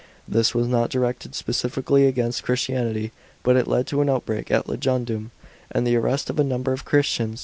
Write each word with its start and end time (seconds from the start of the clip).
This 0.27 0.55
was 0.55 0.67
not 0.67 0.89
directed 0.89 1.35
specially 1.35 2.07
against 2.07 2.41
Christianity, 2.41 3.11
but 3.43 3.55
it 3.55 3.67
led 3.67 3.85
to 3.85 4.01
an 4.01 4.09
outbreak 4.09 4.49
at 4.49 4.67
Lugudunum, 4.67 5.29
and 5.71 5.85
the 5.85 5.95
arrest 5.95 6.31
of 6.31 6.39
a 6.39 6.43
number 6.43 6.73
of 6.73 6.83
Christians. 6.85 7.39